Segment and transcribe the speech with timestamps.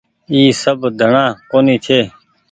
[0.31, 1.99] اي سب ڌڻآ ڪونيٚ ڇي۔